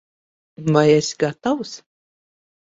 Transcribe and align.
Vai 0.75 0.87
esi 0.99 1.13
gatavs? 1.25 1.71